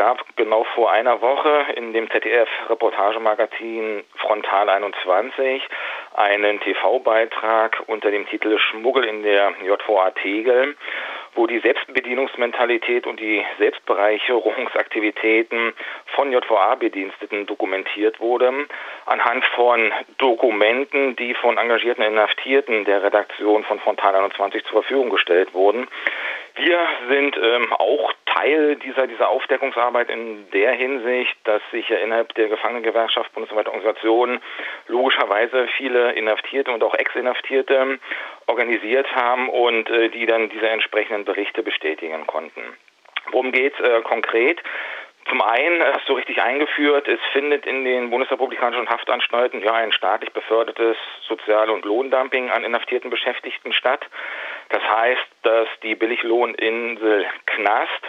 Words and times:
gab 0.00 0.24
genau 0.36 0.64
vor 0.74 0.90
einer 0.90 1.20
Woche 1.20 1.66
in 1.76 1.92
dem 1.92 2.10
ZDF-Reportagemagazin 2.10 4.02
Frontal 4.16 4.70
21 4.70 5.62
einen 6.14 6.58
TV-Beitrag 6.60 7.82
unter 7.86 8.10
dem 8.10 8.26
Titel 8.26 8.58
Schmuggel 8.58 9.04
in 9.04 9.22
der 9.22 9.52
JVA 9.62 10.12
Tegel 10.12 10.74
wo 11.34 11.46
die 11.46 11.60
Selbstbedienungsmentalität 11.60 13.06
und 13.06 13.20
die 13.20 13.44
Selbstbereicherungsaktivitäten 13.58 15.74
von 16.16 16.32
JVA-Bediensteten 16.32 17.46
dokumentiert 17.46 18.18
wurde, 18.20 18.66
anhand 19.06 19.44
von 19.54 19.92
Dokumenten, 20.18 21.14
die 21.16 21.34
von 21.34 21.56
engagierten 21.56 22.02
Inhaftierten 22.02 22.84
der 22.84 23.04
Redaktion 23.04 23.64
von 23.64 23.80
Frontal 23.80 24.14
21 24.16 24.64
zur 24.64 24.82
Verfügung 24.82 25.08
gestellt 25.10 25.54
wurden. 25.54 25.88
Wir 26.62 26.78
sind 27.08 27.38
ähm, 27.42 27.72
auch 27.72 28.12
Teil 28.26 28.76
dieser, 28.76 29.06
dieser 29.06 29.30
Aufdeckungsarbeit 29.30 30.10
in 30.10 30.50
der 30.50 30.72
Hinsicht, 30.72 31.34
dass 31.44 31.62
sich 31.70 31.88
ja 31.88 31.96
innerhalb 31.96 32.34
der 32.34 32.48
Gefangenengewerkschaft 32.48 33.32
bundesweiter 33.32 33.72
Organisationen 33.72 34.42
logischerweise 34.86 35.68
viele 35.78 36.12
Inhaftierte 36.12 36.70
und 36.70 36.82
auch 36.82 36.94
Ex-Inhaftierte 36.94 37.98
organisiert 38.46 39.10
haben 39.14 39.48
und 39.48 39.88
äh, 39.88 40.10
die 40.10 40.26
dann 40.26 40.50
diese 40.50 40.68
entsprechenden 40.68 41.24
Berichte 41.24 41.62
bestätigen 41.62 42.26
konnten. 42.26 42.62
Worum 43.30 43.52
geht 43.52 43.72
es 43.78 43.80
äh, 43.80 44.02
konkret? 44.02 44.62
Zum 45.30 45.40
einen 45.40 45.82
hast 45.82 46.08
du 46.08 46.14
richtig 46.14 46.42
eingeführt, 46.42 47.06
es 47.06 47.20
findet 47.32 47.64
in 47.64 47.84
den 47.84 48.10
bundesrepublikanischen 48.10 48.88
Haftanstalten 48.88 49.62
ja 49.62 49.74
ein 49.74 49.92
staatlich 49.92 50.32
befördertes 50.32 50.96
Sozial- 51.26 51.70
und 51.70 51.84
Lohndumping 51.84 52.50
an 52.50 52.64
inhaftierten 52.64 53.10
Beschäftigten 53.10 53.72
statt. 53.72 54.04
Das 54.70 54.82
heißt, 54.82 55.26
dass 55.42 55.68
die 55.82 55.94
Billiglohninsel 55.94 57.26
Knast 57.46 58.02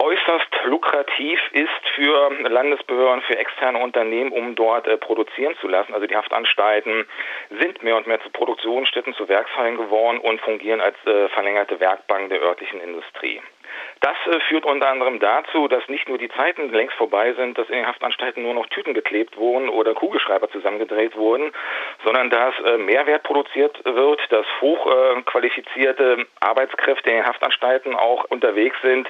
äußerst 0.00 0.48
lukrativ 0.64 1.38
ist 1.52 1.88
für 1.94 2.30
Landesbehörden, 2.48 3.22
für 3.22 3.36
externe 3.36 3.78
Unternehmen, 3.78 4.32
um 4.32 4.54
dort 4.54 4.86
äh, 4.86 4.96
produzieren 4.96 5.54
zu 5.60 5.68
lassen. 5.68 5.94
Also 5.94 6.06
die 6.06 6.16
Haftanstalten 6.16 7.06
sind 7.50 7.82
mehr 7.82 7.96
und 7.96 8.06
mehr 8.06 8.20
zu 8.22 8.30
Produktionsstätten, 8.30 9.14
zu 9.14 9.28
Werkshallen 9.28 9.76
geworden 9.76 10.18
und 10.18 10.40
fungieren 10.40 10.80
als 10.80 10.96
äh, 11.06 11.28
verlängerte 11.28 11.80
Werkbank 11.80 12.30
der 12.30 12.40
örtlichen 12.40 12.80
Industrie. 12.80 13.40
Das 14.00 14.16
äh, 14.26 14.40
führt 14.48 14.64
unter 14.64 14.88
anderem 14.88 15.20
dazu, 15.20 15.68
dass 15.68 15.86
nicht 15.88 16.08
nur 16.08 16.18
die 16.18 16.30
Zeiten 16.30 16.72
längst 16.72 16.96
vorbei 16.96 17.34
sind, 17.34 17.58
dass 17.58 17.68
in 17.68 17.76
den 17.76 17.86
Haftanstalten 17.86 18.42
nur 18.42 18.54
noch 18.54 18.66
Tüten 18.68 18.94
geklebt 18.94 19.36
wurden 19.36 19.68
oder 19.68 19.94
Kugelschreiber 19.94 20.50
zusammengedreht 20.50 21.16
wurden, 21.16 21.52
sondern 22.04 22.30
dass 22.30 22.54
äh, 22.60 22.78
Mehrwert 22.78 23.22
produziert 23.24 23.78
wird, 23.84 24.20
dass 24.30 24.46
hochqualifizierte 24.60 26.26
Arbeitskräfte 26.40 27.10
in 27.10 27.16
den 27.16 27.26
Haftanstalten 27.26 27.94
auch 27.94 28.24
unterwegs 28.24 28.76
sind, 28.82 29.08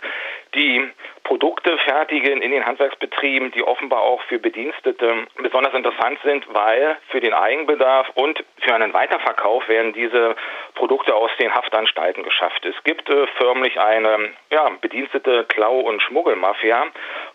die 0.54 0.90
Produkte 1.24 1.78
fertigen 1.78 2.42
in 2.42 2.50
den 2.50 2.66
Handwerksbetrieben, 2.66 3.52
die 3.52 3.62
offenbar 3.62 4.02
auch 4.02 4.22
für 4.24 4.38
Bedienstete 4.38 5.26
besonders 5.40 5.74
interessant 5.74 6.18
sind, 6.24 6.44
weil 6.52 6.96
für 7.08 7.20
den 7.20 7.32
Eigenbedarf 7.32 8.08
und 8.14 8.42
für 8.58 8.74
einen 8.74 8.92
Weiterverkauf 8.92 9.68
werden 9.68 9.92
diese 9.92 10.34
Produkte 10.74 11.14
aus 11.14 11.30
den 11.40 11.54
Haftanstalten 11.54 12.22
geschafft. 12.22 12.64
Es 12.64 12.74
gibt 12.84 13.08
äh, 13.08 13.26
förmlich 13.38 13.78
eine 13.78 14.30
ja, 14.50 14.68
bedienstete 14.80 15.44
Klau- 15.44 15.80
und 15.80 16.02
Schmuggelmafia, 16.02 16.86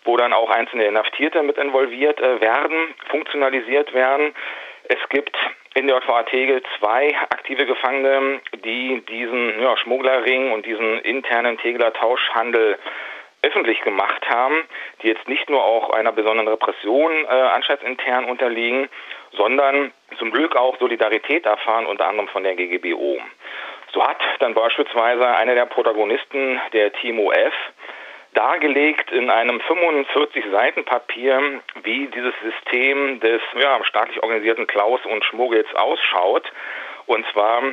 wo 0.04 0.18
dann 0.18 0.34
auch 0.34 0.50
einzelne 0.50 0.86
Inhaftierte 0.86 1.42
mit 1.44 1.58
involviert 1.58 2.20
äh, 2.20 2.42
werden, 2.42 2.96
funktionalisiert 3.10 3.94
werden. 3.94 4.36
Es 4.90 5.10
gibt 5.10 5.38
in 5.76 5.88
der 5.88 5.98
JVA 5.98 6.24
Tegel 6.24 6.64
zwei 6.80 7.16
aktive 7.30 7.66
Gefangene, 7.66 8.40
die 8.64 9.04
diesen 9.10 9.62
ja, 9.62 9.76
Schmugglerring 9.78 10.52
und 10.54 10.66
diesen 10.66 11.00
internen 11.02 11.58
Tegeler 11.58 11.94
Tauschhandel 11.94 12.80
öffentlich 13.42 13.82
gemacht 13.82 14.28
haben, 14.28 14.64
die 15.02 15.08
jetzt 15.08 15.28
nicht 15.28 15.50
nur 15.50 15.64
auch 15.64 15.92
einer 15.92 16.12
besonderen 16.12 16.48
Repression 16.48 17.12
äh, 17.26 17.28
anstaltsintern 17.28 18.26
unterliegen, 18.26 18.90
sondern 19.34 19.92
zum 20.18 20.32
Glück 20.32 20.56
auch 20.56 20.80
Solidarität 20.80 21.46
erfahren, 21.46 21.86
unter 21.86 22.08
anderem 22.08 22.30
von 22.30 22.44
der 22.44 22.56
GGBO. 22.56 23.20
So 23.94 24.04
hat 24.04 24.18
dann 24.40 24.54
beispielsweise 24.54 25.28
einer 25.36 25.56
der 25.56 25.66
Protagonisten 25.66 26.60
der 26.74 26.94
Timo 26.94 27.32
F 27.32 27.54
dargelegt 28.36 29.12
in 29.12 29.30
einem 29.30 29.60
45 29.62 30.46
Seiten 30.52 30.86
Papier, 30.86 31.62
wie 31.84 32.08
dieses 32.08 32.34
System 32.44 33.20
des 33.20 33.42
ja, 33.60 33.84
staatlich 33.84 34.22
organisierten 34.22 34.68
Klaus 34.68 35.00
und 35.06 35.26
Schmuggels 35.26 35.74
ausschaut. 35.76 36.52
Und 37.08 37.26
zwar 37.34 37.64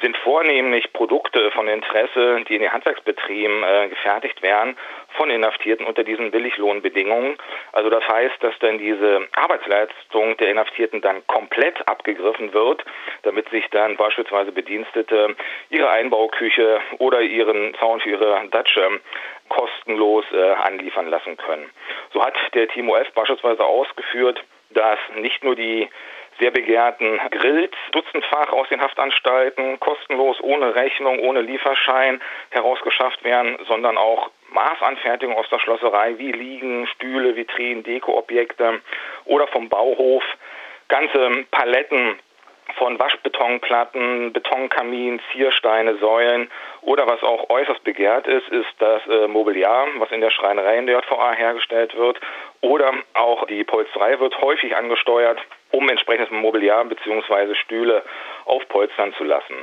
sind 0.00 0.16
vornehmlich 0.18 0.92
Produkte 0.92 1.50
von 1.50 1.68
Interesse, 1.68 2.42
die 2.48 2.54
in 2.54 2.62
den 2.62 2.72
Handwerksbetrieben 2.72 3.62
äh, 3.62 3.88
gefertigt 3.88 4.42
werden, 4.42 4.76
von 5.16 5.28
Inhaftierten 5.28 5.84
unter 5.84 6.02
diesen 6.04 6.30
Billiglohnbedingungen. 6.30 7.36
Also 7.72 7.90
das 7.90 8.06
heißt, 8.08 8.42
dass 8.42 8.58
dann 8.60 8.78
diese 8.78 9.28
Arbeitsleistung 9.32 10.36
der 10.38 10.50
Inhaftierten 10.50 11.02
dann 11.02 11.26
komplett 11.26 11.86
abgegriffen 11.86 12.54
wird, 12.54 12.84
damit 13.22 13.50
sich 13.50 13.68
dann 13.70 13.96
beispielsweise 13.96 14.52
Bedienstete 14.52 15.36
ihre 15.68 15.90
Einbauküche 15.90 16.80
oder 16.98 17.20
ihren 17.20 17.74
Zaun 17.74 18.00
für 18.00 18.10
ihre 18.10 18.48
Datsche 18.50 19.00
kostenlos 19.52 20.24
äh, 20.32 20.52
anliefern 20.52 21.08
lassen 21.08 21.36
können. 21.36 21.70
So 22.12 22.24
hat 22.24 22.34
der 22.54 22.68
Timo 22.68 22.96
F. 22.96 23.12
beispielsweise 23.12 23.64
ausgeführt, 23.64 24.42
dass 24.70 24.98
nicht 25.16 25.44
nur 25.44 25.54
die 25.54 25.88
sehr 26.40 26.50
begehrten 26.50 27.20
Grills 27.30 27.74
dutzendfach 27.92 28.50
aus 28.52 28.66
den 28.70 28.80
Haftanstalten 28.80 29.78
kostenlos, 29.78 30.40
ohne 30.40 30.74
Rechnung, 30.74 31.18
ohne 31.20 31.42
Lieferschein 31.42 32.22
herausgeschafft 32.50 33.22
werden, 33.24 33.58
sondern 33.68 33.98
auch 33.98 34.30
Maßanfertigung 34.48 35.36
aus 35.36 35.48
der 35.50 35.58
Schlosserei 35.58 36.14
wie 36.16 36.32
Liegen, 36.32 36.86
Stühle, 36.86 37.36
Vitrinen, 37.36 37.82
Dekoobjekte 37.82 38.80
oder 39.26 39.46
vom 39.48 39.68
Bauhof 39.68 40.24
ganze 40.88 41.44
Paletten 41.50 42.18
von 42.82 42.98
Waschbetonplatten, 42.98 44.32
Betonkamin, 44.32 45.20
Ziersteine, 45.30 45.98
Säulen 45.98 46.50
oder 46.80 47.06
was 47.06 47.22
auch 47.22 47.48
äußerst 47.48 47.84
begehrt 47.84 48.26
ist, 48.26 48.48
ist 48.48 48.74
das 48.80 49.06
äh, 49.06 49.28
Mobiliar, 49.28 49.86
was 49.98 50.10
in 50.10 50.20
der 50.20 50.30
Schreinerei 50.30 50.78
in 50.78 50.86
der 50.86 50.98
JVA 50.98 51.32
hergestellt 51.32 51.96
wird 51.96 52.20
oder 52.60 52.92
auch 53.14 53.46
die 53.46 53.62
Polsterei 53.62 54.18
wird 54.18 54.36
häufig 54.40 54.74
angesteuert, 54.74 55.38
um 55.70 55.88
entsprechendes 55.88 56.32
Mobiliar 56.32 56.84
bzw. 56.84 57.54
Stühle 57.54 58.02
aufpolstern 58.46 59.14
zu 59.14 59.22
lassen. 59.22 59.54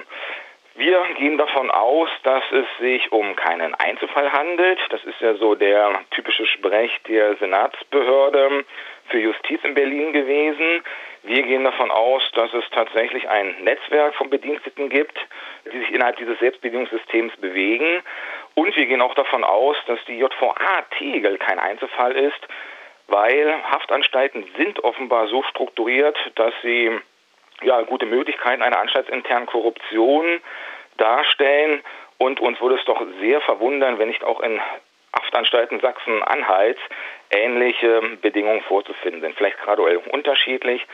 Wir 0.75 1.03
gehen 1.17 1.37
davon 1.37 1.69
aus, 1.71 2.07
dass 2.23 2.43
es 2.53 2.65
sich 2.79 3.11
um 3.11 3.35
keinen 3.35 3.75
Einzelfall 3.75 4.31
handelt. 4.31 4.79
Das 4.91 5.03
ist 5.03 5.19
ja 5.19 5.33
so 5.33 5.55
der 5.55 5.99
typische 6.11 6.45
Sprech 6.45 6.97
der 7.09 7.35
Senatsbehörde 7.35 8.63
für 9.09 9.19
Justiz 9.19 9.59
in 9.65 9.73
Berlin 9.73 10.13
gewesen. 10.13 10.81
Wir 11.23 11.43
gehen 11.43 11.63
davon 11.63 11.91
aus, 11.91 12.23
dass 12.33 12.53
es 12.53 12.63
tatsächlich 12.71 13.27
ein 13.27 13.55
Netzwerk 13.63 14.15
von 14.15 14.29
Bediensteten 14.29 14.89
gibt, 14.89 15.17
die 15.71 15.77
sich 15.79 15.91
innerhalb 15.91 16.17
dieses 16.17 16.39
Selbstbedienungssystems 16.39 17.35
bewegen. 17.37 18.01
Und 18.55 18.75
wir 18.75 18.85
gehen 18.85 19.01
auch 19.01 19.15
davon 19.15 19.43
aus, 19.43 19.75
dass 19.87 19.99
die 20.05 20.17
JVA 20.17 20.81
Tegel 20.97 21.37
kein 21.37 21.59
Einzelfall 21.59 22.13
ist, 22.13 22.39
weil 23.07 23.53
Haftanstalten 23.69 24.45
sind 24.57 24.83
offenbar 24.83 25.27
so 25.27 25.43
strukturiert, 25.43 26.17
dass 26.35 26.53
sie 26.61 26.97
ja, 27.63 27.81
gute 27.81 28.05
Möglichkeiten 28.05 28.61
einer 28.61 28.79
anstaltsinternen 28.79 29.47
Korruption 29.47 30.41
darstellen. 30.97 31.81
Und 32.17 32.39
uns 32.39 32.59
würde 32.61 32.75
es 32.75 32.85
doch 32.85 33.01
sehr 33.19 33.41
verwundern, 33.41 33.99
wenn 33.99 34.07
nicht 34.07 34.23
auch 34.23 34.39
in 34.41 34.59
Haftanstalten 35.13 35.79
Sachsen-Anhalts 35.79 36.79
ähnliche 37.31 38.01
Bedingungen 38.21 38.61
vorzufinden 38.61 39.21
sind. 39.21 39.35
Vielleicht 39.35 39.59
graduell 39.59 39.97
unterschiedlich, 39.97 40.85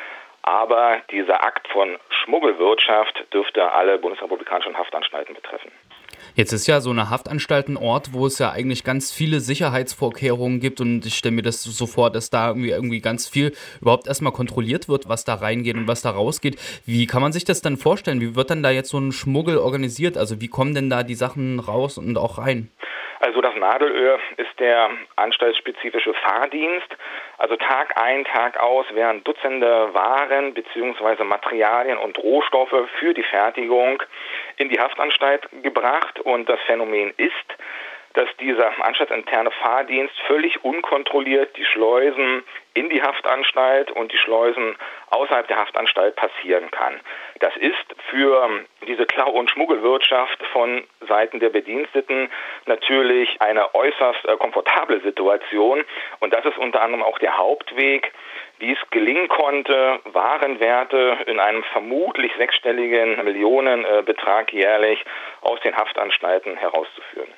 aber 0.42 1.02
dieser 1.12 1.44
Akt 1.44 1.68
von 1.70 1.98
Schmuggelwirtschaft 2.10 3.26
dürfte 3.34 3.72
alle 3.72 3.98
bundesrepublikanischen 3.98 4.78
Haftanstalten 4.78 5.34
betreffen. 5.34 5.72
Jetzt 6.36 6.52
ist 6.52 6.68
ja 6.68 6.82
so 6.82 6.92
eine 6.92 7.10
Haftanstalt 7.10 7.68
ein 7.68 7.78
Ort, 7.78 8.14
wo 8.14 8.28
es 8.28 8.40
ja 8.40 8.52
eigentlich 8.52 8.84
ganz 8.84 9.12
viele 9.12 9.40
Sicherheitsvorkehrungen 9.40 10.60
gibt 10.60 10.82
und 10.82 11.06
ich 11.06 11.16
stelle 11.16 11.36
mir 11.36 11.42
das 11.42 11.64
so 11.64 11.88
vor, 11.88 12.12
dass 12.12 12.30
da 12.30 12.50
irgendwie, 12.50 12.72
irgendwie 12.72 13.02
ganz 13.02 13.28
viel 13.28 13.54
überhaupt 13.82 14.08
erstmal 14.08 14.34
kontrolliert 14.34 14.90
wird, 14.90 15.08
was 15.08 15.24
da 15.24 15.36
reingeht 15.36 15.76
und 15.76 15.88
was 15.88 16.02
da 16.02 16.12
rausgeht. 16.12 16.58
Wie 16.86 17.08
kann 17.08 17.22
man 17.22 17.32
sich 17.32 17.46
das 17.46 17.62
dann 17.62 17.78
vorstellen? 17.78 18.22
Wie 18.22 18.36
wird 18.36 18.50
dann 18.50 18.64
da 18.64 18.70
jetzt 18.70 18.90
so 18.90 18.98
ein 18.98 19.14
Schmuggel 19.14 19.58
organisiert? 19.58 20.18
Also 20.18 20.42
wie 20.42 20.48
kommen 20.48 20.76
denn 20.76 20.90
da 20.90 21.04
die 21.04 21.16
Sachen 21.16 21.60
raus 21.60 21.98
und 21.98 22.18
auch 22.18 22.38
rein? 22.38 22.70
Also 23.26 23.42
das 23.42 23.56
Nadelöhr 23.56 24.20
ist 24.38 24.60
der 24.60 24.92
anstaltsspezifische 25.16 26.14
Fahrdienst. 26.14 26.96
Also 27.40 27.56
Tag 27.56 28.00
ein, 28.00 28.24
Tag 28.24 28.62
aus 28.62 28.86
werden 28.94 29.24
Dutzende 29.24 29.92
Waren 29.96 30.54
bzw. 30.54 31.24
Materialien 31.24 31.98
und 31.98 32.20
Rohstoffe 32.20 32.88
für 33.00 33.16
die 33.16 33.24
Fertigung 33.24 34.04
in 34.58 34.70
die 34.70 34.80
Haftanstalt 34.80 35.50
gebracht. 35.64 36.20
Und 36.20 36.48
das 36.48 36.60
Phänomen 36.68 37.16
ist, 37.18 37.34
dass 38.14 38.30
dieser 38.40 38.72
anstaltsinterne 38.86 39.50
Fahrdienst 39.50 40.14
völlig 40.28 40.64
unkontrolliert 40.64 41.58
die 41.58 41.66
Schleusen 41.66 42.44
in 42.76 42.92
die 42.92 43.02
Haftanstalt 43.02 43.90
und 43.90 44.12
die 44.12 44.18
Schleusen 44.18 44.76
außerhalb 45.10 45.48
der 45.48 45.58
Haftanstalt 45.58 46.16
passieren 46.16 46.70
kann. 46.72 47.00
Das 47.40 47.56
ist 47.58 47.86
für 48.10 48.50
diese 48.88 49.06
Klau- 49.06 49.32
und 49.32 49.50
Schmuggelwirtschaft 49.52 50.44
von 50.52 50.84
Seiten 51.08 51.40
der 51.40 51.50
Bediensteten 51.50 52.30
natürlich 52.66 53.42
eine 53.42 53.74
äußerst 53.74 54.26
äh, 54.26 54.38
komfortable 54.38 55.02
Situation 55.02 55.84
und 56.20 56.34
das 56.34 56.46
ist 56.46 56.58
unter 56.58 56.82
anderem 56.82 57.04
auch 57.04 57.20
der 57.20 57.38
Hauptweg, 57.38 58.12
wie 58.60 58.72
es 58.72 58.90
gelingen 58.90 59.28
konnte, 59.28 60.00
Warenwerte 60.06 61.18
in 61.28 61.40
einem 61.40 61.64
vermutlich 61.64 62.32
sechsstelligen 62.38 63.24
Millionenbetrag 63.24 64.54
jährlich 64.54 65.04
aus 65.42 65.60
den 65.62 65.76
Haftanstalten 65.76 66.56
herauszuführen. 66.56 67.30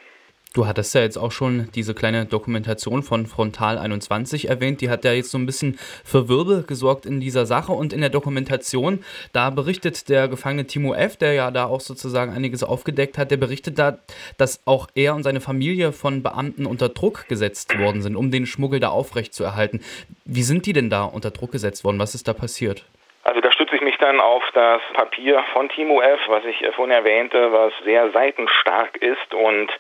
Du 0.58 0.66
hattest 0.66 0.96
ja 0.96 1.02
jetzt 1.02 1.20
auch 1.20 1.32
schon 1.32 1.70
diese 1.76 1.94
kleine 1.94 2.26
Dokumentation 2.26 3.04
von 3.04 3.28
Frontal 3.28 3.78
21 3.78 4.50
erwähnt. 4.50 4.82
Die 4.82 4.90
hat 4.90 5.06
ja 5.06 5.14
jetzt 5.14 5.30
so 5.30 5.38
ein 5.38 5.46
bisschen 5.46 5.78
für 6.04 6.30
Wirbel 6.30 6.64
gesorgt 6.64 7.06
in 7.06 7.20
dieser 7.20 7.46
Sache. 7.46 7.74
Und 7.74 7.94
in 7.94 8.02
der 8.02 8.10
Dokumentation, 8.10 9.04
da 9.34 9.52
berichtet 9.52 10.10
der 10.10 10.28
Gefangene 10.28 10.66
Timo 10.66 10.96
F., 10.96 11.16
der 11.16 11.34
ja 11.34 11.52
da 11.52 11.66
auch 11.66 11.80
sozusagen 11.80 12.34
einiges 12.34 12.64
aufgedeckt 12.64 13.20
hat, 13.20 13.30
der 13.30 13.38
berichtet 13.38 13.78
da, 13.78 14.00
dass 14.40 14.62
auch 14.66 14.88
er 14.96 15.14
und 15.14 15.22
seine 15.22 15.42
Familie 15.42 15.92
von 15.92 16.24
Beamten 16.24 16.66
unter 16.66 16.90
Druck 16.90 17.28
gesetzt 17.28 17.78
worden 17.78 18.02
sind, 18.02 18.16
um 18.16 18.32
den 18.32 18.48
Schmuggel 18.48 18.80
da 18.80 18.90
aufrechtzuerhalten. 18.90 19.82
Wie 20.26 20.42
sind 20.42 20.66
die 20.66 20.74
denn 20.74 20.90
da 20.90 21.04
unter 21.04 21.30
Druck 21.30 21.52
gesetzt 21.52 21.84
worden? 21.84 22.00
Was 22.00 22.16
ist 22.16 22.28
da 22.28 22.34
passiert? 22.34 22.84
Also 23.26 23.42
da 23.42 23.52
stütze 23.52 23.76
ich 23.76 23.77
mich 23.88 23.98
dann 24.00 24.20
auf 24.20 24.44
das 24.54 24.82
Papier 24.92 25.42
von 25.54 25.70
Timo 25.70 26.02
F., 26.02 26.20
was 26.28 26.44
ich 26.44 26.58
vorhin 26.76 26.92
erwähnte, 26.92 27.54
was 27.54 27.72
sehr 27.86 28.12
seitenstark 28.12 28.98
ist 28.98 29.34
und 29.34 29.72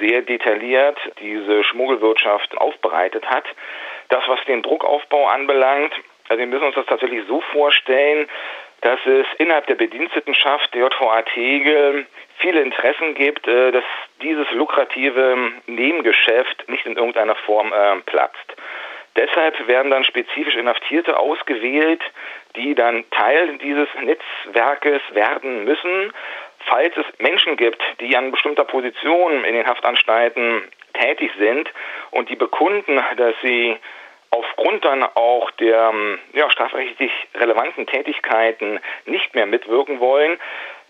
sehr 0.00 0.22
detailliert 0.22 0.98
diese 1.20 1.62
Schmuggelwirtschaft 1.62 2.58
aufbereitet 2.58 3.24
hat. 3.30 3.44
Das, 4.08 4.24
was 4.26 4.44
den 4.46 4.62
Druckaufbau 4.62 5.28
anbelangt, 5.28 5.94
also 6.28 6.40
wir 6.40 6.46
müssen 6.48 6.64
uns 6.64 6.74
das 6.74 6.86
tatsächlich 6.86 7.22
so 7.28 7.40
vorstellen, 7.52 8.28
dass 8.80 8.98
es 9.06 9.26
innerhalb 9.38 9.68
der 9.68 9.76
Bedienstetenschaft 9.76 10.74
der 10.74 10.88
JVA 10.88 11.22
Tegel 11.22 12.06
viele 12.38 12.62
Interessen 12.62 13.14
gibt, 13.14 13.46
äh, 13.46 13.70
dass 13.70 13.84
dieses 14.22 14.50
lukrative 14.50 15.52
Nebengeschäft 15.66 16.68
nicht 16.68 16.84
in 16.84 16.96
irgendeiner 16.96 17.36
Form 17.36 17.72
äh, 17.72 18.00
platzt. 18.06 18.56
Deshalb 19.16 19.66
werden 19.66 19.90
dann 19.90 20.04
spezifisch 20.04 20.56
Inhaftierte 20.56 21.18
ausgewählt, 21.18 22.00
die 22.56 22.74
dann 22.74 23.04
Teil 23.10 23.58
dieses 23.58 23.88
Netzwerkes 24.00 25.02
werden 25.12 25.64
müssen. 25.64 26.12
Falls 26.66 26.96
es 26.96 27.04
Menschen 27.18 27.56
gibt, 27.56 27.82
die 28.00 28.16
an 28.16 28.30
bestimmter 28.30 28.64
Position 28.64 29.44
in 29.44 29.54
den 29.54 29.66
Haftanstalten 29.66 30.62
tätig 30.94 31.30
sind 31.38 31.68
und 32.10 32.28
die 32.28 32.36
bekunden, 32.36 33.02
dass 33.16 33.34
sie 33.42 33.76
aufgrund 34.30 34.84
dann 34.84 35.02
auch 35.02 35.50
der 35.52 35.92
ja, 36.32 36.50
strafrechtlich 36.50 37.12
relevanten 37.34 37.86
Tätigkeiten 37.86 38.80
nicht 39.04 39.34
mehr 39.34 39.46
mitwirken 39.46 40.00
wollen, 40.00 40.38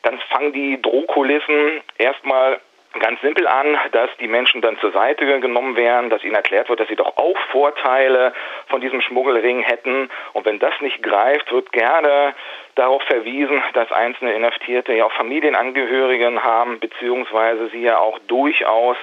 dann 0.03 0.19
fangen 0.31 0.53
die 0.53 0.81
Drohkulissen 0.81 1.81
erstmal 1.99 2.61
ganz 3.01 3.21
simpel 3.21 3.47
an, 3.47 3.79
dass 3.93 4.11
die 4.21 4.29
Menschen 4.29 4.61
dann 4.61 4.79
zur 4.79 4.93
Seite 4.93 5.41
genommen 5.41 5.77
werden, 5.77 6.11
dass 6.11 6.25
ihnen 6.25 6.35
erklärt 6.35 6.69
wird, 6.69 6.81
dass 6.81 6.89
sie 6.89 6.97
doch 6.97 7.17
auch 7.17 7.39
Vorteile 7.51 8.33
von 8.69 8.81
diesem 8.81 9.01
Schmuggelring 9.01 9.61
hätten. 9.61 10.11
Und 10.33 10.45
wenn 10.47 10.59
das 10.59 10.75
nicht 10.81 11.03
greift, 11.03 11.51
wird 11.53 11.73
gerne 11.73 12.35
darauf 12.75 13.03
verwiesen, 13.05 13.63
dass 13.75 13.91
einzelne 13.93 14.33
Inhaftierte 14.33 14.93
ja 14.93 15.05
auch 15.05 15.13
Familienangehörigen 15.13 16.43
haben, 16.43 16.81
beziehungsweise 16.81 17.69
sie 17.69 17.83
ja 17.83 17.99
auch 17.99 18.19
durchaus 18.29 18.97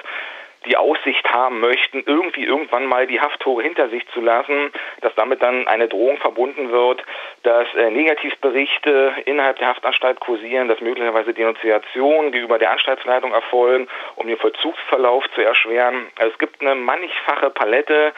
die 0.66 0.76
Aussicht 0.76 1.26
haben 1.32 1.60
möchten, 1.60 2.02
irgendwie 2.06 2.44
irgendwann 2.44 2.86
mal 2.86 3.06
die 3.06 3.20
Hafttore 3.20 3.62
hinter 3.62 3.88
sich 3.88 4.06
zu 4.08 4.20
lassen, 4.20 4.72
dass 5.00 5.14
damit 5.14 5.42
dann 5.42 5.66
eine 5.66 5.88
Drohung 5.88 6.18
verbunden 6.18 6.70
wird, 6.70 7.02
dass 7.42 7.66
äh, 7.74 7.90
Negativberichte 7.90 9.14
innerhalb 9.24 9.58
der 9.58 9.68
Haftanstalt 9.68 10.20
kursieren, 10.20 10.68
dass 10.68 10.80
möglicherweise 10.80 11.32
Denunziationen 11.32 12.32
gegenüber 12.32 12.58
der 12.58 12.72
Anstaltsleitung 12.72 13.32
erfolgen, 13.32 13.88
um 14.16 14.26
den 14.26 14.36
Vollzugsverlauf 14.36 15.24
zu 15.34 15.40
erschweren. 15.40 16.08
Also 16.18 16.32
es 16.32 16.38
gibt 16.38 16.60
eine 16.60 16.74
mannigfache 16.74 17.50
Palette 17.50 18.12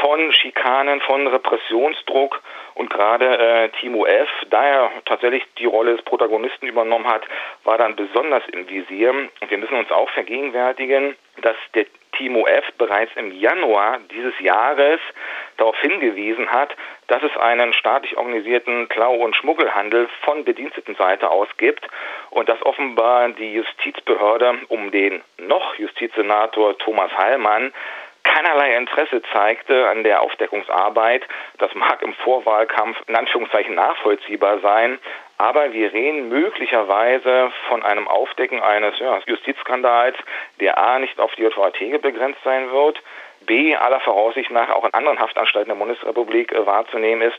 von 0.00 0.32
Schikanen, 0.32 1.00
von 1.00 1.26
Repressionsdruck 1.26 2.42
und 2.74 2.90
gerade 2.90 3.38
äh, 3.38 3.68
Timo 3.80 4.06
F., 4.06 4.28
da 4.50 4.64
er 4.64 4.90
tatsächlich 5.06 5.42
die 5.58 5.64
Rolle 5.64 5.96
des 5.96 6.04
Protagonisten 6.04 6.66
übernommen 6.66 7.08
hat, 7.08 7.22
war 7.64 7.78
dann 7.78 7.96
besonders 7.96 8.42
im 8.52 8.68
Visier. 8.68 9.10
Und 9.10 9.50
wir 9.50 9.58
müssen 9.58 9.76
uns 9.76 9.90
auch 9.90 10.10
vergegenwärtigen, 10.10 11.16
dass 11.42 11.56
der 11.74 11.86
Timo 12.12 12.46
F. 12.46 12.64
bereits 12.78 13.12
im 13.16 13.32
Januar 13.32 14.00
dieses 14.10 14.38
Jahres 14.40 15.00
darauf 15.56 15.78
hingewiesen 15.80 16.50
hat, 16.50 16.74
dass 17.06 17.22
es 17.22 17.36
einen 17.36 17.72
staatlich 17.72 18.16
organisierten 18.16 18.88
Klau- 18.88 19.16
und 19.16 19.36
Schmuggelhandel 19.36 20.08
von 20.22 20.44
Bedienstetenseite 20.44 21.30
aus 21.30 21.48
gibt 21.56 21.86
und 22.30 22.48
dass 22.48 22.60
offenbar 22.64 23.28
die 23.30 23.54
Justizbehörde 23.54 24.58
um 24.68 24.90
den 24.90 25.22
noch 25.38 25.76
Justizsenator 25.76 26.76
Thomas 26.78 27.16
Heilmann 27.16 27.72
keinerlei 28.24 28.76
Interesse 28.76 29.22
zeigte 29.32 29.88
an 29.88 30.04
der 30.04 30.22
Aufdeckungsarbeit. 30.22 31.26
Das 31.58 31.74
mag 31.74 32.02
im 32.02 32.12
Vorwahlkampf 32.14 32.96
in 33.06 33.16
Anführungszeichen 33.16 33.74
nachvollziehbar 33.74 34.60
sein, 34.60 34.98
aber 35.38 35.72
wir 35.72 35.92
reden 35.92 36.28
möglicherweise 36.28 37.52
von 37.68 37.84
einem 37.84 38.08
Aufdecken 38.08 38.60
eines 38.60 38.98
ja, 38.98 39.20
Justizskandals, 39.26 40.16
der 40.60 40.78
A 40.78 40.98
nicht 40.98 41.18
auf 41.20 41.34
die 41.36 41.42
JVAT 41.42 42.02
begrenzt 42.02 42.40
sein 42.44 42.70
wird, 42.72 43.00
B 43.46 43.74
aller 43.76 44.00
Voraussicht 44.00 44.50
nach 44.50 44.68
auch 44.70 44.84
in 44.84 44.92
anderen 44.94 45.20
Haftanstalten 45.20 45.68
der 45.68 45.76
Bundesrepublik 45.76 46.52
äh, 46.52 46.66
wahrzunehmen 46.66 47.22
ist 47.22 47.38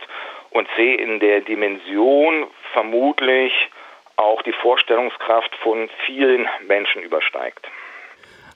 und 0.49 0.67
C 0.75 0.95
in 0.95 1.19
der 1.19 1.41
Dimension 1.41 2.47
vermutlich 2.71 3.69
auch 4.15 4.41
die 4.43 4.53
Vorstellungskraft 4.53 5.53
von 5.57 5.89
vielen 6.05 6.47
Menschen 6.67 7.03
übersteigt. 7.03 7.67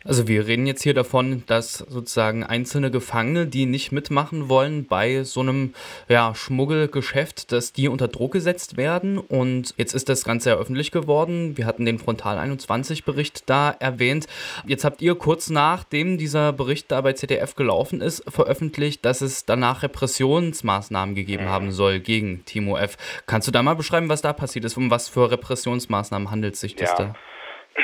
Also 0.06 0.28
wir 0.28 0.48
reden 0.48 0.68
jetzt 0.68 0.84
hier 0.84 0.94
davon, 0.94 1.44
dass 1.48 1.78
sozusagen 1.78 2.44
einzelne 2.44 2.92
Gefangene, 2.92 3.48
die 3.48 3.66
nicht 3.66 3.92
mitmachen 3.92 4.50
wollen 4.50 4.86
bei 4.86 5.24
so 5.24 5.40
einem 5.40 5.74
ja, 6.10 6.36
Schmuggelgeschäft, 6.36 7.52
dass 7.52 7.72
die 7.72 7.88
unter 7.88 8.08
Druck 8.08 8.34
gesetzt 8.34 8.76
werden. 8.76 9.18
Und 9.18 9.74
jetzt 9.78 9.94
ist 9.94 10.10
das 10.10 10.26
Ganze 10.26 10.52
ja 10.52 10.56
öffentlich 10.58 10.92
geworden. 10.92 11.58
Wir 11.58 11.66
hatten 11.66 11.86
den 11.86 12.00
Frontal 12.00 12.38
21 12.38 13.06
Bericht 13.06 13.50
da 13.50 13.76
erwähnt. 13.80 14.28
Jetzt 14.66 14.84
habt 14.84 15.02
ihr 15.02 15.16
kurz 15.16 15.50
nachdem 15.50 16.18
dieser 16.18 16.52
Bericht 16.52 16.92
da 16.92 17.02
bei 17.02 17.14
ZDF 17.14 17.56
gelaufen 17.56 18.02
ist, 18.02 18.30
veröffentlicht, 18.30 19.06
dass 19.06 19.22
es 19.22 19.46
danach 19.46 19.84
Repressionsmaßnahmen 19.84 21.16
gegeben 21.16 21.50
haben 21.50 21.72
soll 21.72 22.00
gegen 22.00 22.44
Timo 22.46 22.78
F. 22.78 22.98
Kannst 23.26 23.48
du 23.48 23.52
da 23.52 23.64
mal 23.64 23.76
beschreiben, 23.76 24.10
was 24.10 24.22
da 24.22 24.34
passiert 24.34 24.66
ist? 24.66 24.76
Um 24.76 24.92
was 24.92 25.08
für 25.08 25.32
Repressionsmaßnahmen 25.32 26.30
handelt 26.30 26.56
sich 26.56 26.76
das 26.76 26.92
ja. 26.92 27.06
da? 27.06 27.16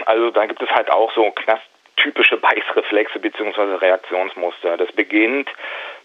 Also 0.05 0.31
da 0.31 0.45
gibt 0.45 0.61
es 0.61 0.69
halt 0.69 0.91
auch 0.91 1.11
so 1.15 1.31
Knast 1.31 1.68
typische 2.01 2.37
Beißreflexe 2.37 3.19
bzw. 3.19 3.75
Reaktionsmuster. 3.75 4.77
Das 4.77 4.91
beginnt, 4.91 5.49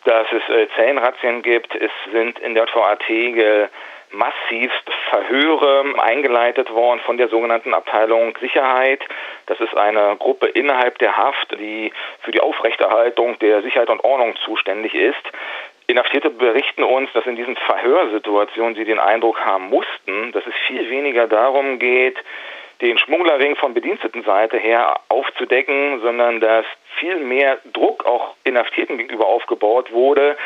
dass 0.05 0.27
es 0.33 0.43
äh, 0.49 1.41
gibt. 1.43 1.75
Es 1.75 1.91
sind 2.13 2.39
in 2.41 2.55
der 2.55 2.67
JVA 2.67 2.97
Tegel 2.97 3.69
massivst 4.15 4.91
Verhöre 5.11 5.85
eingeleitet 5.99 6.71
worden 6.71 7.01
von 7.01 7.17
der 7.17 7.29
sogenannten 7.29 7.75
Abteilung 7.75 8.37
Sicherheit. 8.41 9.01
Das 9.47 9.61
ist 9.61 9.77
eine 9.77 10.17
Gruppe 10.19 10.47
innerhalb 10.47 10.99
der 10.99 11.17
Haft, 11.17 11.53
die 11.59 11.93
für 12.21 12.31
die 12.31 12.41
Aufrechterhaltung 12.41 13.39
der 13.41 13.63
Sicherheit 13.63 13.91
und 13.91 14.05
Ordnung 14.05 14.37
zuständig 14.45 14.95
ist. 14.95 15.23
Inhaftierte 15.87 16.31
berichten 16.31 16.83
uns, 16.83 17.13
dass 17.13 17.27
in 17.27 17.37
diesen 17.37 17.57
Verhörsituationen 17.57 18.75
sie 18.75 18.85
den 18.85 18.99
Eindruck 18.99 19.45
haben 19.45 19.69
mussten, 19.69 20.33
dass 20.33 20.47
es 20.47 20.55
viel 20.67 20.89
weniger 20.89 21.27
darum 21.27 21.79
geht, 21.79 22.17
den 22.81 22.99
Schmugglerring 22.99 23.57
von 23.57 23.75
Bedienstetenseite 23.75 24.59
her 24.59 25.01
aufzudecken, 25.09 26.01
sondern 26.03 26.41
dass 26.41 26.67
viel 26.99 27.17
mehr 27.17 27.59
Druck 27.73 28.05
auch 28.05 28.35
Inhaftierten 28.45 28.99
gegenüber 28.99 29.27
aufgebaut 29.27 29.93
wurde, 29.93 30.37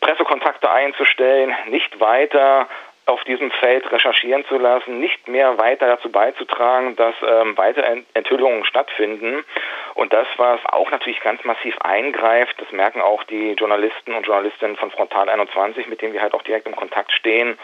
Pressekontakte 0.00 0.70
einzustellen, 0.70 1.54
nicht 1.68 2.00
weiter 2.00 2.68
auf 3.06 3.22
diesem 3.24 3.50
Feld 3.50 3.90
recherchieren 3.92 4.44
zu 4.46 4.56
lassen, 4.56 4.98
nicht 4.98 5.28
mehr 5.28 5.58
weiter 5.58 5.86
dazu 5.86 6.10
beizutragen, 6.10 6.96
dass 6.96 7.14
ähm, 7.22 7.56
weitere 7.56 8.02
Enthüllungen 8.14 8.64
stattfinden. 8.64 9.44
Und 9.94 10.12
das, 10.12 10.26
was 10.38 10.60
auch 10.66 10.90
natürlich 10.90 11.20
ganz 11.20 11.44
massiv 11.44 11.76
eingreift, 11.80 12.58
das 12.60 12.72
merken 12.72 13.02
auch 13.02 13.22
die 13.24 13.52
Journalisten 13.52 14.14
und 14.14 14.26
Journalistinnen 14.26 14.76
von 14.76 14.90
Frontal 14.90 15.28
21, 15.28 15.86
mit 15.88 16.00
denen 16.00 16.14
wir 16.14 16.22
halt 16.22 16.34
auch 16.34 16.42
direkt 16.42 16.66
im 16.66 16.76
Kontakt 16.76 17.12
stehen, 17.12 17.58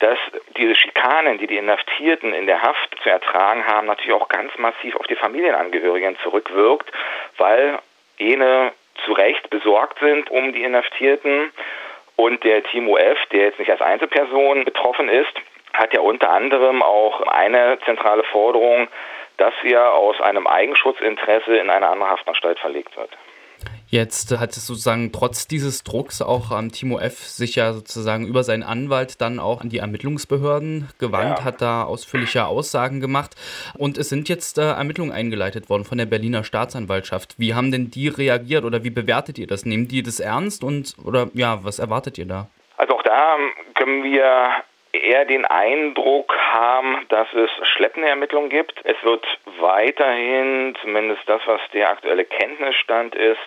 dass 0.00 0.18
diese 0.56 0.74
Schikanen, 0.74 1.38
die 1.38 1.46
die 1.46 1.56
Inhaftierten 1.56 2.32
in 2.32 2.46
der 2.46 2.62
Haft 2.62 2.96
zu 3.02 3.10
ertragen 3.10 3.66
haben, 3.66 3.86
natürlich 3.86 4.12
auch 4.12 4.28
ganz 4.28 4.56
massiv 4.58 4.96
auf 4.96 5.06
die 5.06 5.16
Familienangehörigen 5.16 6.16
zurückwirkt, 6.22 6.90
weil 7.36 7.78
jene 8.18 8.72
zu 9.04 9.12
Recht 9.12 9.50
besorgt 9.50 9.98
sind 10.00 10.30
um 10.30 10.52
die 10.52 10.62
Inhaftierten. 10.62 11.52
Und 12.16 12.42
der 12.42 12.64
Timo 12.64 12.96
F., 12.96 13.18
der 13.32 13.44
jetzt 13.44 13.58
nicht 13.58 13.70
als 13.70 13.80
Einzelperson 13.80 14.64
betroffen 14.64 15.08
ist, 15.08 15.32
hat 15.72 15.92
ja 15.92 16.00
unter 16.00 16.30
anderem 16.30 16.82
auch 16.82 17.22
eine 17.22 17.78
zentrale 17.84 18.24
Forderung, 18.24 18.88
dass 19.36 19.54
er 19.62 19.94
aus 19.94 20.20
einem 20.20 20.46
Eigenschutzinteresse 20.46 21.56
in 21.56 21.70
eine 21.70 21.88
andere 21.88 22.10
Haftanstalt 22.10 22.58
verlegt 22.58 22.96
wird. 22.96 23.10
Jetzt 23.90 24.38
hat 24.38 24.50
es 24.50 24.66
sozusagen 24.66 25.12
trotz 25.12 25.48
dieses 25.48 25.82
Drucks 25.82 26.20
auch 26.20 26.56
ähm, 26.56 26.70
Timo 26.70 26.98
F. 26.98 27.20
sich 27.20 27.54
ja 27.54 27.72
sozusagen 27.72 28.26
über 28.26 28.44
seinen 28.44 28.62
Anwalt 28.62 29.20
dann 29.22 29.38
auch 29.38 29.62
an 29.62 29.70
die 29.70 29.78
Ermittlungsbehörden 29.78 30.90
gewandt, 30.98 31.38
ja. 31.38 31.44
hat 31.44 31.62
da 31.62 31.84
ausführliche 31.84 32.44
Aussagen 32.44 33.00
gemacht 33.00 33.34
und 33.78 33.96
es 33.96 34.10
sind 34.10 34.28
jetzt 34.28 34.58
äh, 34.58 34.72
Ermittlungen 34.72 35.10
eingeleitet 35.12 35.70
worden 35.70 35.84
von 35.84 35.96
der 35.96 36.04
Berliner 36.04 36.44
Staatsanwaltschaft. 36.44 37.36
Wie 37.38 37.54
haben 37.54 37.72
denn 37.72 37.90
die 37.90 38.08
reagiert 38.08 38.64
oder 38.64 38.84
wie 38.84 38.90
bewertet 38.90 39.38
ihr 39.38 39.46
das? 39.46 39.64
Nehmen 39.64 39.88
die 39.88 40.02
das 40.02 40.20
ernst 40.20 40.64
und 40.64 40.94
oder 41.02 41.30
ja, 41.32 41.64
was 41.64 41.78
erwartet 41.78 42.18
ihr 42.18 42.26
da? 42.26 42.48
Also 42.76 42.94
auch 42.94 43.02
da 43.02 43.36
können 43.74 44.04
wir 44.04 44.64
eher 44.92 45.24
den 45.24 45.44
Eindruck 45.44 46.34
haben, 46.36 47.06
dass 47.08 47.28
es 47.34 47.50
schleppende 47.68 48.08
Ermittlungen 48.08 48.48
gibt. 48.48 48.74
Es 48.84 48.96
wird 49.02 49.26
weiterhin, 49.58 50.76
zumindest 50.80 51.22
das, 51.26 51.42
was 51.46 51.60
der 51.72 51.90
aktuelle 51.90 52.24
Kenntnisstand 52.24 53.14
ist, 53.14 53.38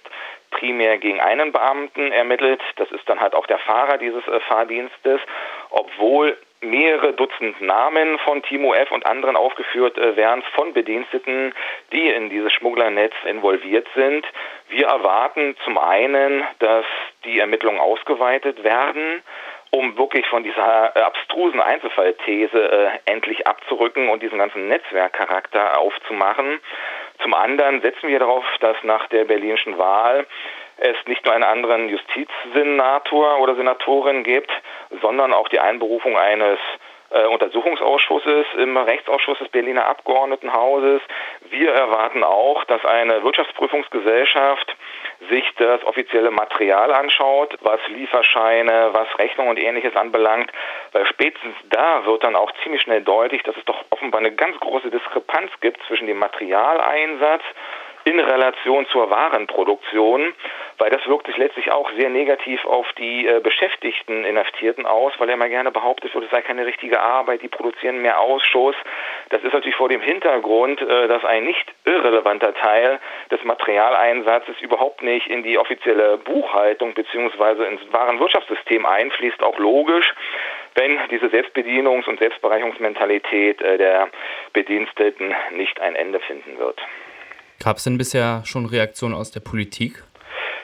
primär 0.51 0.97
gegen 0.97 1.19
einen 1.19 1.51
Beamten 1.51 2.11
ermittelt. 2.11 2.61
Das 2.75 2.91
ist 2.91 3.07
dann 3.07 3.19
halt 3.19 3.33
auch 3.33 3.47
der 3.47 3.59
Fahrer 3.59 3.97
dieses 3.97 4.25
äh, 4.27 4.39
Fahrdienstes, 4.41 5.21
obwohl 5.69 6.37
mehrere 6.61 7.13
Dutzend 7.13 7.59
Namen 7.61 8.19
von 8.19 8.43
Timo 8.43 8.73
F. 8.73 8.91
und 8.91 9.05
anderen 9.07 9.35
aufgeführt 9.35 9.97
äh, 9.97 10.15
werden 10.15 10.43
von 10.53 10.73
Bediensteten, 10.73 11.53
die 11.91 12.07
in 12.09 12.29
dieses 12.29 12.53
Schmugglernetz 12.53 13.13
involviert 13.25 13.87
sind. 13.95 14.27
Wir 14.69 14.87
erwarten 14.87 15.55
zum 15.63 15.77
einen, 15.77 16.43
dass 16.59 16.85
die 17.25 17.39
Ermittlungen 17.39 17.79
ausgeweitet 17.79 18.63
werden 18.63 19.23
um 19.71 19.97
wirklich 19.97 20.27
von 20.27 20.43
dieser 20.43 20.95
äh, 20.95 20.99
abstrusen 20.99 21.61
Einzelfallthese 21.61 22.71
äh, 22.71 22.89
endlich 23.05 23.47
abzurücken 23.47 24.09
und 24.09 24.21
diesen 24.21 24.37
ganzen 24.37 24.67
Netzwerkcharakter 24.67 25.79
aufzumachen. 25.79 26.59
Zum 27.21 27.33
anderen 27.33 27.81
setzen 27.81 28.09
wir 28.09 28.19
darauf, 28.19 28.43
dass 28.59 28.75
nach 28.83 29.07
der 29.07 29.25
berlinischen 29.25 29.77
Wahl 29.77 30.27
es 30.77 30.97
nicht 31.07 31.23
nur 31.25 31.33
einen 31.33 31.43
anderen 31.43 31.89
Justizsenator 31.89 33.39
oder 33.39 33.55
Senatorin 33.55 34.23
gibt, 34.23 34.51
sondern 35.01 35.31
auch 35.31 35.47
die 35.47 35.59
Einberufung 35.59 36.17
eines 36.17 36.59
äh, 37.11 37.25
Untersuchungsausschusses 37.25 38.45
im 38.57 38.77
Rechtsausschuss 38.77 39.39
des 39.39 39.49
Berliner 39.49 39.85
Abgeordnetenhauses. 39.87 41.01
Wir 41.49 41.71
erwarten 41.71 42.23
auch, 42.23 42.63
dass 42.65 42.83
eine 42.85 43.23
Wirtschaftsprüfungsgesellschaft 43.23 44.75
sich 45.29 45.43
das 45.57 45.83
offizielle 45.85 46.31
Material 46.31 46.91
anschaut, 46.93 47.57
was 47.61 47.79
Lieferscheine, 47.89 48.89
was 48.93 49.07
Rechnungen 49.19 49.51
und 49.51 49.59
ähnliches 49.59 49.95
anbelangt, 49.95 50.51
weil 50.93 51.05
spätestens 51.05 51.55
da 51.69 52.05
wird 52.05 52.23
dann 52.23 52.35
auch 52.35 52.51
ziemlich 52.63 52.81
schnell 52.81 53.01
deutlich, 53.01 53.43
dass 53.43 53.55
es 53.57 53.65
doch 53.65 53.83
offenbar 53.89 54.19
eine 54.19 54.33
ganz 54.33 54.59
große 54.59 54.89
Diskrepanz 54.89 55.51
gibt 55.59 55.81
zwischen 55.87 56.07
dem 56.07 56.17
Materialeinsatz 56.17 57.43
in 58.03 58.19
Relation 58.19 58.87
zur 58.87 59.09
Warenproduktion, 59.09 60.33
weil 60.77 60.89
das 60.89 61.05
wirkt 61.07 61.27
sich 61.27 61.37
letztlich 61.37 61.71
auch 61.71 61.89
sehr 61.97 62.09
negativ 62.09 62.65
auf 62.65 62.91
die 62.93 63.27
äh, 63.27 63.39
Beschäftigten 63.39 64.25
Inhaftierten 64.25 64.85
aus, 64.85 65.13
weil 65.17 65.29
er 65.29 65.35
immer 65.35 65.49
gerne 65.49 65.71
behauptet 65.71 66.13
wird, 66.13 66.25
es 66.25 66.31
sei 66.31 66.41
keine 66.41 66.65
richtige 66.65 66.99
Arbeit, 66.99 67.41
die 67.41 67.47
produzieren 67.47 68.01
mehr 68.01 68.19
Ausschuss. 68.19 68.75
Das 69.29 69.43
ist 69.43 69.53
natürlich 69.53 69.75
vor 69.75 69.89
dem 69.89 70.01
Hintergrund, 70.01 70.81
äh, 70.81 71.07
dass 71.07 71.23
ein 71.25 71.45
nicht 71.45 71.65
irrelevanter 71.85 72.53
Teil 72.55 72.99
des 73.29 73.43
Materialeinsatzes 73.43 74.59
überhaupt 74.61 75.03
nicht 75.03 75.27
in 75.27 75.43
die 75.43 75.57
offizielle 75.57 76.17
Buchhaltung 76.17 76.93
bzw. 76.93 77.65
ins 77.67 77.81
Warenwirtschaftssystem 77.91 78.85
einfließt, 78.85 79.43
auch 79.43 79.57
logisch 79.59 80.13
wenn 80.75 80.97
diese 81.09 81.27
Selbstbedienungs- 81.27 82.07
und 82.07 82.19
Selbstbereichungsmentalität 82.19 83.61
äh, 83.61 83.77
der 83.77 84.09
Bediensteten 84.53 85.33
nicht 85.51 85.79
ein 85.81 85.95
Ende 85.95 86.19
finden 86.21 86.57
wird. 86.57 86.79
Gab 87.63 87.77
es 87.77 87.83
denn 87.83 87.99
bisher 87.99 88.41
schon 88.43 88.65
Reaktionen 88.65 89.13
aus 89.13 89.29
der 89.29 89.39
Politik? 89.39 90.03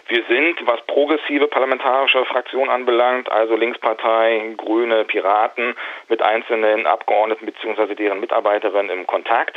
Wir 0.08 0.24
sind, 0.30 0.66
was 0.66 0.82
progressive 0.88 1.48
parlamentarische 1.48 2.26
Fraktionen 2.26 2.70
anbelangt, 2.70 3.32
also 3.32 3.56
Linkspartei, 3.56 4.54
Grüne, 4.58 5.04
Piraten, 5.04 5.76
mit 6.10 6.24
einzelnen 6.24 6.88
Abgeordneten 6.88 7.46
bzw. 7.46 7.94
deren 7.94 8.20
Mitarbeiterinnen 8.20 8.90
im 8.90 9.06
Kontakt. 9.06 9.56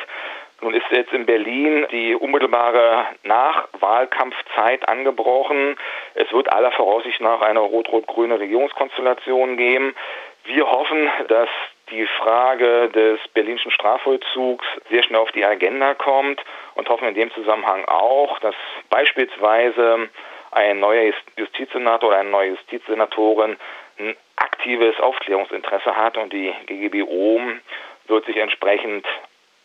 Nun 0.60 0.74
ist 0.74 0.84
jetzt 0.90 1.14
in 1.14 1.24
Berlin 1.24 1.86
die 1.90 2.14
unmittelbare 2.14 3.06
Nachwahlkampfzeit 3.22 4.86
angebrochen. 4.86 5.76
Es 6.14 6.30
wird 6.32 6.52
aller 6.52 6.72
Voraussicht 6.72 7.22
nach 7.22 7.40
eine 7.40 7.60
rot-rot-grüne 7.60 8.38
Regierungskonstellation 8.38 9.56
geben. 9.56 9.94
Wir 10.44 10.66
hoffen, 10.66 11.08
dass 11.28 11.48
die 11.90 12.06
Frage 12.06 12.88
des 12.90 13.20
berlinischen 13.34 13.70
Strafvollzugs 13.70 14.64
sehr 14.90 15.02
schnell 15.02 15.20
auf 15.20 15.32
die 15.32 15.44
Agenda 15.44 15.94
kommt 15.94 16.42
und 16.74 16.88
hoffen 16.88 17.08
in 17.08 17.14
dem 17.14 17.30
Zusammenhang 17.32 17.84
auch, 17.86 18.38
dass 18.40 18.54
beispielsweise 18.88 20.08
ein 20.52 20.80
neuer 20.80 21.12
Justizsenator 21.36 22.08
oder 22.08 22.18
eine 22.18 22.30
neue 22.30 22.50
Justizsenatorin 22.50 23.56
ein 23.98 24.16
aktives 24.36 24.98
Aufklärungsinteresse 25.00 25.96
hat 25.96 26.16
und 26.16 26.32
die 26.32 26.52
GGBO 26.66 27.40
wird 28.06 28.26
sich 28.26 28.36
entsprechend 28.36 29.06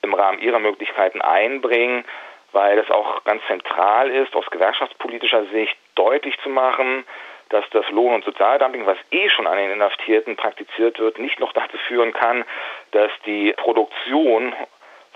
im 0.02 0.14
Rahmen 0.14 0.40
ihrer 0.40 0.60
Möglichkeiten 0.60 1.22
einbringen, 1.22 2.06
weil 2.52 2.78
es 2.78 2.90
auch 2.92 3.24
ganz 3.24 3.42
zentral 3.48 4.10
ist, 4.12 4.36
aus 4.36 4.46
gewerkschaftspolitischer 4.52 5.46
Sicht 5.48 5.76
deutlich 5.96 6.38
zu 6.42 6.50
machen, 6.50 7.06
dass 7.50 7.66
das 7.72 7.90
Lohn- 7.90 8.16
und 8.16 8.26
Sozialdumping, 8.26 8.86
was 8.86 8.98
eh 9.12 9.30
schon 9.30 9.48
an 9.48 9.58
den 9.58 9.72
Inhaftierten 9.72 10.36
praktiziert 10.36 11.00
wird, 11.00 11.20
nicht 11.20 11.40
noch 11.40 11.54
dazu 11.54 11.78
führen 11.88 12.14
kann, 12.14 12.44
dass 12.92 13.12
die 13.26 13.54
Produktion 13.54 14.54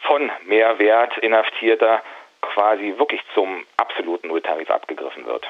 von 0.01 0.31
Mehrwert 0.45 1.17
Inhaftierter 1.17 2.01
quasi 2.41 2.95
wirklich 2.98 3.21
zum 3.33 3.65
absoluten 3.77 4.27
Nulltarif 4.29 4.69
abgegriffen 4.69 5.25
wird. 5.25 5.45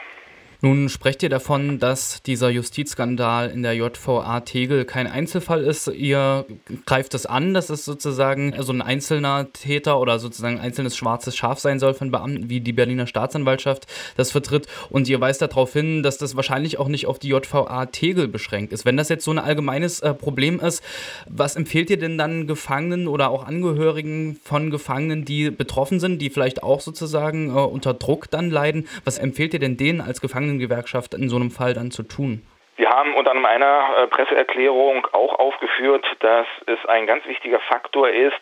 Nun 0.61 0.89
sprecht 0.89 1.23
ihr 1.23 1.29
davon, 1.29 1.79
dass 1.79 2.21
dieser 2.21 2.49
Justizskandal 2.49 3.49
in 3.49 3.63
der 3.63 3.75
JVA 3.75 4.41
Tegel 4.41 4.83
kein 4.83 5.07
Einzelfall 5.07 5.63
ist. 5.63 5.87
Ihr 5.87 6.45
greift 6.85 7.13
es 7.13 7.25
an, 7.25 7.53
dass 7.53 7.69
es 7.69 7.85
sozusagen 7.85 8.53
so 8.59 8.73
ein 8.73 8.81
einzelner 8.81 9.53
Täter 9.53 10.01
oder 10.01 10.19
sozusagen 10.19 10.57
ein 10.57 10.65
einzelnes 10.65 10.97
schwarzes 10.97 11.37
Schaf 11.37 11.59
sein 11.59 11.79
soll 11.79 11.93
von 11.93 12.11
Beamten, 12.11 12.49
wie 12.49 12.59
die 12.59 12.73
Berliner 12.73 13.07
Staatsanwaltschaft 13.07 13.87
das 14.17 14.31
vertritt. 14.31 14.67
Und 14.89 15.07
ihr 15.07 15.21
weist 15.21 15.41
darauf 15.41 15.71
hin, 15.71 16.03
dass 16.03 16.17
das 16.17 16.35
wahrscheinlich 16.35 16.77
auch 16.77 16.89
nicht 16.89 17.07
auf 17.07 17.19
die 17.19 17.29
JVA 17.29 17.85
Tegel 17.85 18.27
beschränkt 18.27 18.73
ist. 18.73 18.83
Wenn 18.83 18.97
das 18.97 19.07
jetzt 19.07 19.23
so 19.23 19.31
ein 19.31 19.39
allgemeines 19.39 20.01
äh, 20.01 20.13
Problem 20.13 20.59
ist, 20.59 20.83
was 21.29 21.55
empfehlt 21.55 21.89
ihr 21.89 21.97
denn 21.97 22.17
dann 22.17 22.47
Gefangenen 22.47 23.07
oder 23.07 23.29
auch 23.29 23.47
Angehörigen 23.47 24.37
von 24.43 24.71
Gefangenen, 24.71 25.23
die 25.23 25.51
betroffen 25.51 26.01
sind, 26.01 26.21
die 26.21 26.29
vielleicht 26.29 26.63
auch 26.63 26.81
sozusagen 26.81 27.55
äh, 27.55 27.59
unter 27.61 27.93
Druck 27.93 28.29
dann 28.29 28.49
leiden? 28.49 28.89
Was 29.05 29.19
empfehlt 29.19 29.53
ihr 29.53 29.59
denn 29.61 29.77
denen 29.77 30.01
als 30.01 30.19
Gefangenen? 30.19 30.48
Gefangenengewerkschaft 30.57 31.13
in 31.13 31.29
so 31.29 31.35
einem 31.35 31.51
Fall 31.51 31.73
dann 31.73 31.91
zu 31.91 32.03
tun? 32.03 32.45
Wir 32.77 32.89
haben 32.89 33.13
unter 33.13 33.31
einer 33.31 33.89
äh, 33.97 34.07
Presseerklärung 34.07 35.05
auch 35.11 35.37
aufgeführt, 35.37 36.05
dass 36.21 36.47
es 36.65 36.83
ein 36.87 37.05
ganz 37.07 37.25
wichtiger 37.25 37.59
Faktor 37.59 38.09
ist, 38.09 38.41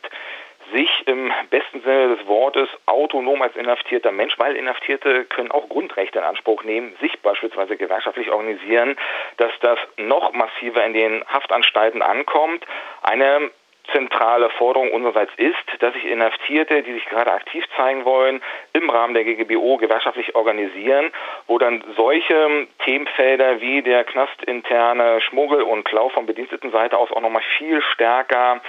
sich 0.73 0.89
im 1.07 1.31
besten 1.49 1.81
Sinne 1.81 2.15
des 2.15 2.27
Wortes 2.27 2.67
autonom 2.85 3.41
als 3.41 3.55
inhaftierter 3.55 4.11
Mensch, 4.11 4.37
weil 4.37 4.55
Inhaftierte 4.55 5.25
können 5.25 5.49
auch 5.49 5.69
Grundrechte 5.69 6.19
in 6.19 6.25
Anspruch 6.25 6.63
nehmen, 6.63 6.95
sich 6.99 7.19
beispielsweise 7.21 7.77
gewerkschaftlich 7.77 8.29
organisieren, 8.31 8.97
dass 9.37 9.51
das 9.61 9.79
noch 9.97 10.33
massiver 10.33 10.83
in 10.85 10.93
den 10.93 11.23
Haftanstalten 11.25 12.01
ankommt. 12.01 12.65
Eine 13.01 13.49
zentrale 13.91 14.49
Forderung 14.51 14.91
unsererseits 14.91 15.33
ist, 15.37 15.55
dass 15.79 15.93
sich 15.93 16.05
Inhaftierte, 16.05 16.83
die 16.83 16.93
sich 16.93 17.05
gerade 17.05 17.31
aktiv 17.31 17.63
zeigen 17.75 18.05
wollen, 18.05 18.41
im 18.73 18.89
Rahmen 18.89 19.13
der 19.13 19.23
GGBO 19.23 19.77
gewerkschaftlich 19.77 20.35
organisieren, 20.35 21.11
wo 21.47 21.57
dann 21.57 21.83
solche 21.95 22.67
Themenfelder 22.85 23.61
wie 23.61 23.81
der 23.81 24.03
knastinterne 24.03 25.21
Schmuggel 25.21 25.61
und 25.61 25.83
Klau 25.85 26.09
von 26.09 26.25
Bedienstetenseite 26.25 26.97
aus 26.97 27.11
auch 27.11 27.21
nochmal 27.21 27.43
viel 27.57 27.81
stärker 27.81 28.61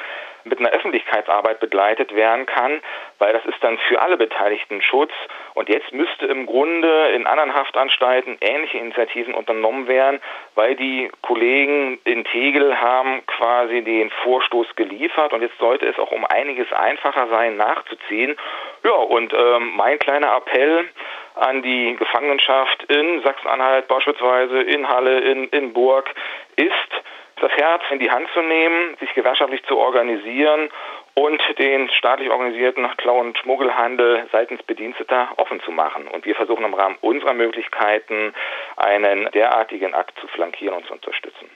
mit 0.48 0.58
einer 0.58 0.70
Öffentlichkeitsarbeit 0.70 1.60
begleitet 1.60 2.14
werden 2.14 2.46
kann, 2.46 2.80
weil 3.18 3.32
das 3.32 3.44
ist 3.46 3.62
dann 3.62 3.78
für 3.88 4.00
alle 4.00 4.16
Beteiligten 4.16 4.82
Schutz. 4.82 5.12
Und 5.54 5.68
jetzt 5.68 5.92
müsste 5.92 6.26
im 6.26 6.46
Grunde 6.46 7.08
in 7.08 7.26
anderen 7.26 7.54
Haftanstalten 7.54 8.38
ähnliche 8.40 8.78
Initiativen 8.78 9.34
unternommen 9.34 9.88
werden, 9.88 10.20
weil 10.54 10.76
die 10.76 11.10
Kollegen 11.22 11.98
in 12.04 12.24
Tegel 12.24 12.80
haben 12.80 13.24
quasi 13.26 13.82
den 13.82 14.10
Vorstoß 14.22 14.76
geliefert 14.76 15.32
und 15.32 15.42
jetzt 15.42 15.58
sollte 15.58 15.86
es 15.86 15.98
auch 15.98 16.12
um 16.12 16.24
einiges 16.24 16.72
einfacher 16.72 17.28
sein, 17.28 17.56
nachzuziehen. 17.56 18.36
Ja, 18.84 18.92
und 18.92 19.32
ähm, 19.32 19.72
mein 19.76 19.98
kleiner 19.98 20.36
Appell 20.36 20.88
an 21.34 21.62
die 21.62 21.96
Gefangenschaft 21.96 22.84
in 22.84 23.22
Sachsen-Anhalt 23.22 23.88
beispielsweise, 23.88 24.60
in 24.62 24.88
Halle, 24.88 25.20
in, 25.20 25.44
in 25.48 25.72
Burg 25.72 26.12
ist, 26.56 27.02
das 27.40 27.52
Herz 27.52 27.82
in 27.90 27.98
die 27.98 28.10
Hand 28.10 28.28
zu 28.32 28.42
nehmen, 28.42 28.96
sich 29.00 29.12
gewerkschaftlich 29.14 29.62
zu 29.64 29.78
organisieren 29.78 30.70
und 31.14 31.42
den 31.58 31.90
staatlich 31.90 32.30
organisierten 32.30 32.88
Klau- 32.96 33.18
und 33.18 33.36
Schmuggelhandel 33.38 34.28
seitens 34.30 34.62
Bediensteter 34.62 35.28
offen 35.36 35.60
zu 35.60 35.72
machen. 35.72 36.06
Und 36.08 36.24
wir 36.24 36.34
versuchen 36.34 36.64
im 36.64 36.74
Rahmen 36.74 36.96
unserer 37.00 37.34
Möglichkeiten 37.34 38.34
einen 38.76 39.30
derartigen 39.32 39.94
Akt 39.94 40.18
zu 40.20 40.28
flankieren 40.28 40.76
und 40.76 40.86
zu 40.86 40.92
unterstützen. 40.92 41.50